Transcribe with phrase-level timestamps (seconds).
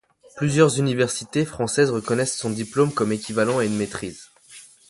[0.35, 4.29] Plusieurs universités françaises reconnaissent son diplôme comme équivalent à une maîtrise.